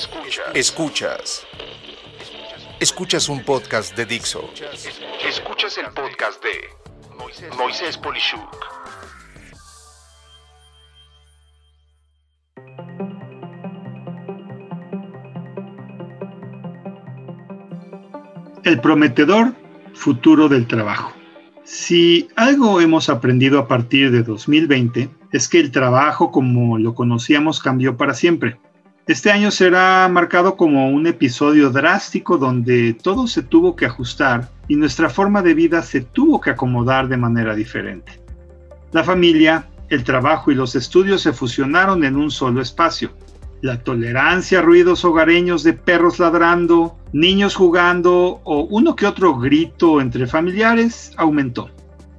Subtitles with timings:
[0.00, 0.46] Escuchas.
[0.54, 1.46] Escuchas.
[2.80, 4.48] Escuchas un podcast de Dixo.
[5.28, 8.40] Escuchas el podcast de Moisés Polishuk.
[18.64, 19.52] El prometedor
[19.92, 21.12] futuro del trabajo.
[21.64, 27.60] Si algo hemos aprendido a partir de 2020 es que el trabajo como lo conocíamos
[27.60, 28.58] cambió para siempre.
[29.06, 34.76] Este año será marcado como un episodio drástico donde todo se tuvo que ajustar y
[34.76, 38.20] nuestra forma de vida se tuvo que acomodar de manera diferente.
[38.92, 43.10] La familia, el trabajo y los estudios se fusionaron en un solo espacio.
[43.62, 50.00] La tolerancia a ruidos hogareños de perros ladrando, niños jugando o uno que otro grito
[50.00, 51.70] entre familiares aumentó.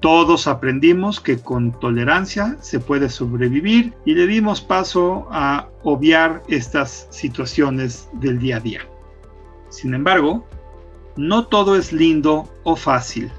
[0.01, 7.07] Todos aprendimos que con tolerancia se puede sobrevivir y le dimos paso a obviar estas
[7.11, 8.81] situaciones del día a día.
[9.69, 10.47] Sin embargo,
[11.17, 13.31] no todo es lindo o fácil.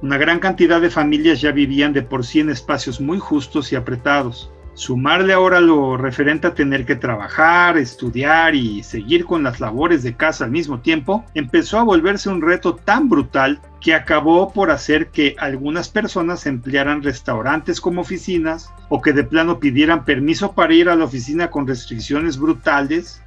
[0.00, 3.74] Una gran cantidad de familias ya vivían de por sí en espacios muy justos y
[3.74, 4.52] apretados.
[4.78, 10.14] Sumarle ahora lo referente a tener que trabajar, estudiar y seguir con las labores de
[10.14, 15.08] casa al mismo tiempo, empezó a volverse un reto tan brutal que acabó por hacer
[15.08, 20.88] que algunas personas emplearan restaurantes como oficinas o que de plano pidieran permiso para ir
[20.88, 23.20] a la oficina con restricciones brutales,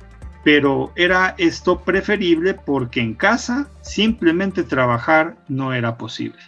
[0.45, 6.39] pero era esto preferible porque en casa simplemente trabajar no era posible.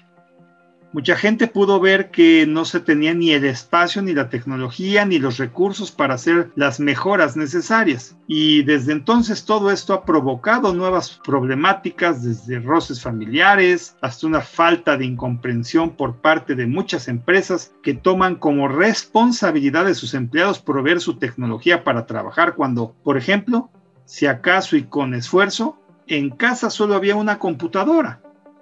[0.94, 5.17] Mucha gente pudo ver que no se tenía ni el espacio, ni la tecnología, ni
[5.17, 8.16] los recursos para hacer las mejoras necesarias.
[8.27, 14.95] Y desde entonces todo esto ha provocado nuevas problemáticas, desde roces familiares hasta una falta
[14.95, 21.02] de incomprensión por parte de muchas empresas que toman como responsabilidad de sus empleados proveer
[21.02, 23.72] su tecnología para trabajar cuando, por ejemplo,
[24.05, 28.22] si acaso y con esfuerzo, en casa solo había una computadora.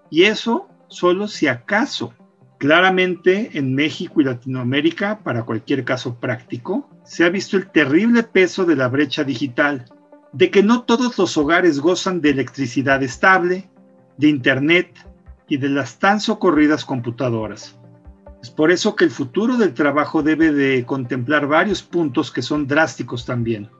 [0.09, 2.13] Y eso solo si acaso.
[2.61, 8.65] Claramente en México y Latinoamérica, para cualquier caso práctico, se ha visto el terrible peso
[8.65, 9.85] de la brecha digital,
[10.31, 13.67] de que no todos los hogares gozan de electricidad estable,
[14.17, 14.93] de Internet
[15.47, 17.79] y de las tan socorridas computadoras.
[18.43, 22.67] Es por eso que el futuro del trabajo debe de contemplar varios puntos que son
[22.67, 23.71] drásticos también.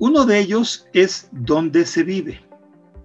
[0.00, 2.40] Uno de ellos es dónde se vive.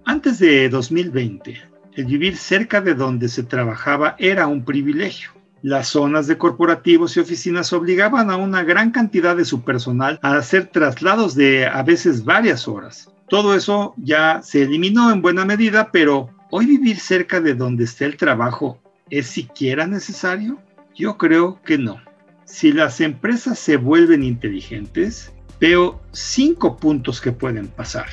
[0.04, 1.67] Antes de 2020,
[1.98, 5.30] el vivir cerca de donde se trabajaba era un privilegio.
[5.62, 10.36] Las zonas de corporativos y oficinas obligaban a una gran cantidad de su personal a
[10.36, 13.12] hacer traslados de a veces varias horas.
[13.28, 18.04] Todo eso ya se eliminó en buena medida, pero ¿hoy vivir cerca de donde esté
[18.04, 20.60] el trabajo es siquiera necesario?
[20.94, 22.00] Yo creo que no.
[22.44, 28.06] Si las empresas se vuelven inteligentes, veo cinco puntos que pueden pasar.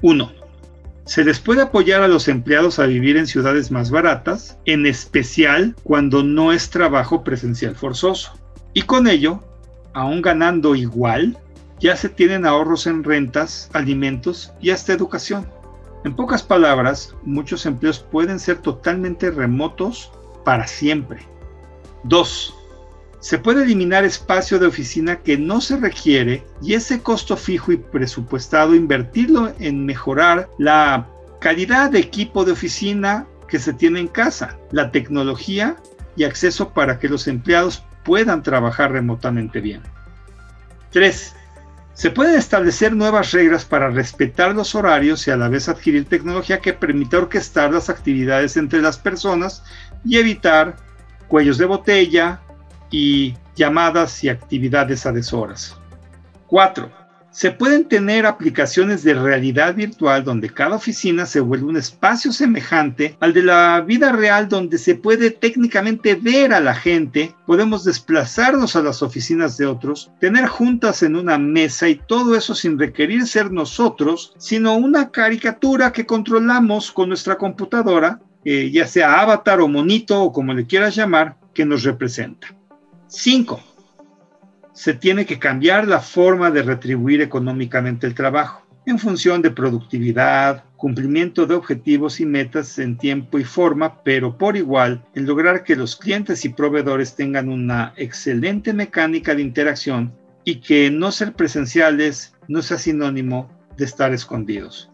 [0.00, 0.41] 1
[1.04, 5.74] se les puede apoyar a los empleados a vivir en ciudades más baratas, en especial
[5.82, 8.32] cuando no es trabajo presencial forzoso.
[8.72, 9.40] Y con ello,
[9.94, 11.38] aún ganando igual,
[11.80, 15.48] ya se tienen ahorros en rentas, alimentos y hasta educación.
[16.04, 20.12] En pocas palabras, muchos empleos pueden ser totalmente remotos
[20.44, 21.26] para siempre.
[22.04, 22.54] 2.
[23.22, 27.76] Se puede eliminar espacio de oficina que no se requiere y ese costo fijo y
[27.76, 31.06] presupuestado invertirlo en mejorar la
[31.40, 35.76] calidad de equipo de oficina que se tiene en casa, la tecnología
[36.16, 39.82] y acceso para que los empleados puedan trabajar remotamente bien.
[40.90, 41.36] 3.
[41.94, 46.58] Se pueden establecer nuevas reglas para respetar los horarios y a la vez adquirir tecnología
[46.58, 49.62] que permita orquestar las actividades entre las personas
[50.04, 50.74] y evitar
[51.28, 52.40] cuellos de botella,
[52.92, 55.76] y llamadas y actividades a deshoras.
[56.46, 57.02] 4.
[57.32, 63.16] Se pueden tener aplicaciones de realidad virtual donde cada oficina se vuelve un espacio semejante
[63.20, 68.76] al de la vida real donde se puede técnicamente ver a la gente, podemos desplazarnos
[68.76, 73.26] a las oficinas de otros, tener juntas en una mesa y todo eso sin requerir
[73.26, 79.68] ser nosotros, sino una caricatura que controlamos con nuestra computadora, eh, ya sea avatar o
[79.68, 82.48] monito o como le quieras llamar, que nos representa.
[83.14, 83.60] 5.
[84.72, 90.64] Se tiene que cambiar la forma de retribuir económicamente el trabajo en función de productividad,
[90.78, 95.76] cumplimiento de objetivos y metas en tiempo y forma, pero por igual en lograr que
[95.76, 100.14] los clientes y proveedores tengan una excelente mecánica de interacción
[100.44, 104.90] y que no ser presenciales no sea sinónimo de estar escondidos.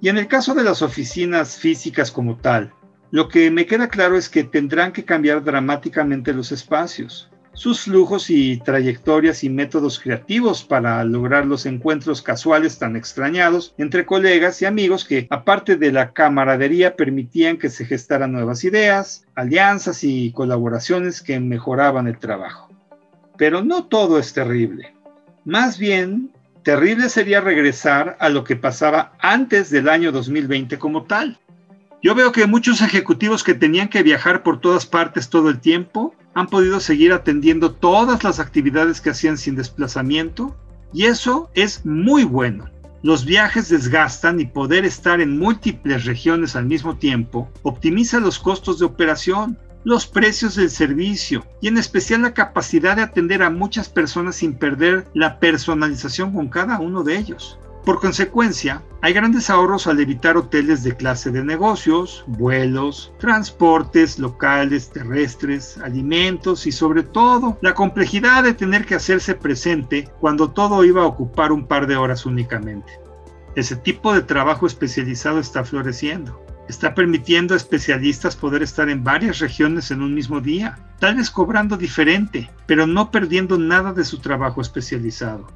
[0.00, 2.72] Y en el caso de las oficinas físicas como tal,
[3.10, 8.30] lo que me queda claro es que tendrán que cambiar dramáticamente los espacios sus flujos
[8.30, 14.66] y trayectorias y métodos creativos para lograr los encuentros casuales tan extrañados entre colegas y
[14.66, 21.20] amigos que, aparte de la camaradería, permitían que se gestaran nuevas ideas, alianzas y colaboraciones
[21.20, 22.70] que mejoraban el trabajo.
[23.36, 24.94] Pero no todo es terrible.
[25.44, 26.30] Más bien,
[26.62, 31.38] terrible sería regresar a lo que pasaba antes del año 2020 como tal.
[32.02, 36.14] Yo veo que muchos ejecutivos que tenían que viajar por todas partes todo el tiempo
[36.34, 40.56] han podido seguir atendiendo todas las actividades que hacían sin desplazamiento
[40.92, 42.70] y eso es muy bueno.
[43.02, 48.78] Los viajes desgastan y poder estar en múltiples regiones al mismo tiempo optimiza los costos
[48.78, 53.88] de operación, los precios del servicio y en especial la capacidad de atender a muchas
[53.88, 57.58] personas sin perder la personalización con cada uno de ellos.
[57.84, 64.90] Por consecuencia, hay grandes ahorros al evitar hoteles de clase de negocios, vuelos, transportes locales,
[64.90, 71.02] terrestres, alimentos y sobre todo la complejidad de tener que hacerse presente cuando todo iba
[71.02, 72.92] a ocupar un par de horas únicamente.
[73.56, 76.40] Ese tipo de trabajo especializado está floreciendo.
[76.68, 81.32] Está permitiendo a especialistas poder estar en varias regiones en un mismo día, tal vez
[81.32, 85.48] cobrando diferente, pero no perdiendo nada de su trabajo especializado.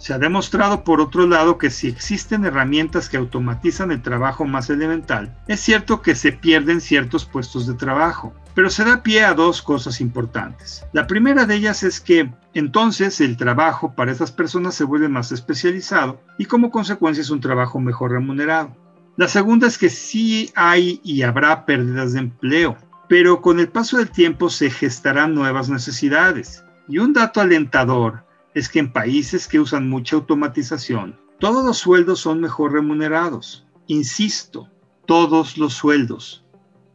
[0.00, 4.70] Se ha demostrado, por otro lado, que si existen herramientas que automatizan el trabajo más
[4.70, 9.34] elemental, es cierto que se pierden ciertos puestos de trabajo, pero se da pie a
[9.34, 10.86] dos cosas importantes.
[10.94, 15.32] La primera de ellas es que entonces el trabajo para esas personas se vuelve más
[15.32, 18.74] especializado y como consecuencia es un trabajo mejor remunerado.
[19.18, 23.98] La segunda es que sí hay y habrá pérdidas de empleo, pero con el paso
[23.98, 26.64] del tiempo se gestarán nuevas necesidades.
[26.88, 28.24] Y un dato alentador
[28.54, 33.66] es que en países que usan mucha automatización, todos los sueldos son mejor remunerados.
[33.86, 34.68] Insisto,
[35.06, 36.44] todos los sueldos.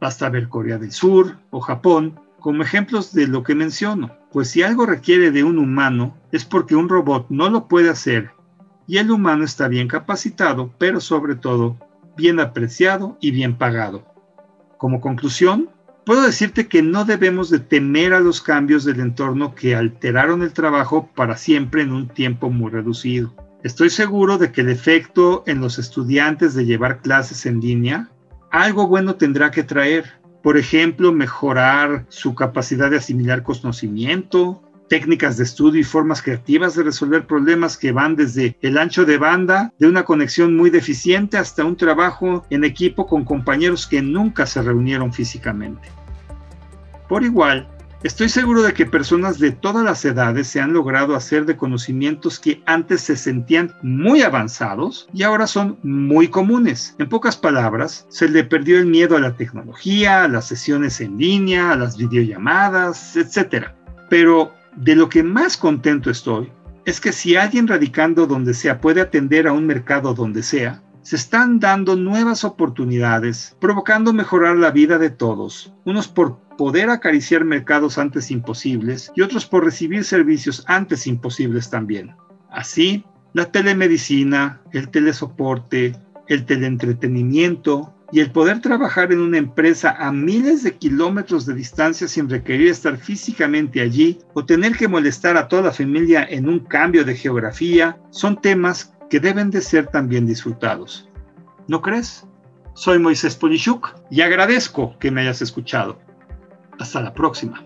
[0.00, 4.62] Basta ver Corea del Sur o Japón como ejemplos de lo que menciono, pues si
[4.62, 8.30] algo requiere de un humano es porque un robot no lo puede hacer
[8.86, 11.76] y el humano está bien capacitado, pero sobre todo
[12.16, 14.04] bien apreciado y bien pagado.
[14.78, 15.70] Como conclusión,
[16.06, 20.52] Puedo decirte que no debemos de temer a los cambios del entorno que alteraron el
[20.52, 23.34] trabajo para siempre en un tiempo muy reducido.
[23.64, 28.08] Estoy seguro de que el efecto en los estudiantes de llevar clases en línea
[28.52, 30.04] algo bueno tendrá que traer.
[30.44, 36.84] Por ejemplo, mejorar su capacidad de asimilar conocimiento, técnicas de estudio y formas creativas de
[36.84, 41.64] resolver problemas que van desde el ancho de banda de una conexión muy deficiente hasta
[41.64, 45.95] un trabajo en equipo con compañeros que nunca se reunieron físicamente.
[47.08, 47.68] Por igual,
[48.02, 52.40] estoy seguro de que personas de todas las edades se han logrado hacer de conocimientos
[52.40, 56.96] que antes se sentían muy avanzados y ahora son muy comunes.
[56.98, 61.16] En pocas palabras, se le perdió el miedo a la tecnología, a las sesiones en
[61.16, 63.68] línea, a las videollamadas, etc.
[64.10, 66.50] Pero de lo que más contento estoy
[66.86, 71.14] es que si alguien radicando donde sea puede atender a un mercado donde sea, se
[71.14, 77.98] están dando nuevas oportunidades, provocando mejorar la vida de todos, unos por poder acariciar mercados
[77.98, 82.14] antes imposibles y otros por recibir servicios antes imposibles también.
[82.50, 85.94] Así, la telemedicina, el telesoporte,
[86.28, 92.06] el teleentretenimiento y el poder trabajar en una empresa a miles de kilómetros de distancia
[92.08, 96.60] sin requerir estar físicamente allí o tener que molestar a toda la familia en un
[96.60, 101.08] cambio de geografía son temas que deben de ser también disfrutados.
[101.68, 102.26] ¿No crees?
[102.74, 105.98] Soy Moisés Polishuk y agradezco que me hayas escuchado.
[106.78, 107.64] Hasta la próxima.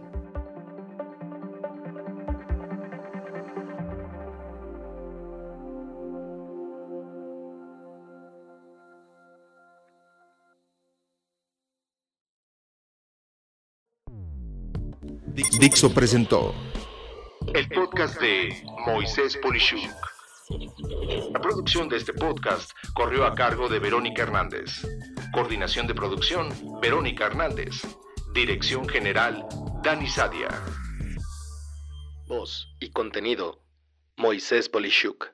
[15.59, 16.55] Dixo presentó
[17.55, 19.91] el podcast de Moisés Polishuk.
[21.33, 24.87] La producción de este podcast corrió a cargo de Verónica Hernández.
[25.33, 26.49] Coordinación de producción,
[26.81, 27.83] Verónica Hernández.
[28.33, 29.45] Dirección General,
[29.83, 30.49] Dani Sadia.
[32.29, 33.61] Voz y contenido,
[34.17, 35.33] Moisés Polishuk.